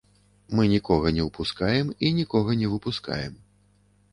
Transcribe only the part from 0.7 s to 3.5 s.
нікога не ўпускаем і нікога не выпускаем.